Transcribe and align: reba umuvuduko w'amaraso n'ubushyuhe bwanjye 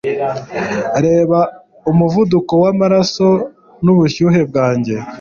reba 1.05 1.39
umuvuduko 1.91 2.53
w'amaraso 2.63 3.27
n'ubushyuhe 3.83 4.39
bwanjye 4.49 4.95